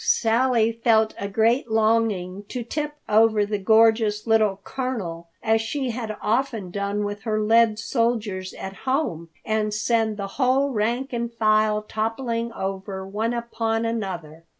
[0.03, 6.17] Sally felt a great longing to tip over the gorgeous little Colonel, as she had
[6.23, 11.83] often done with her lead soldiers at home, and send the whole rank and file
[11.83, 14.43] toppling over, one upon another.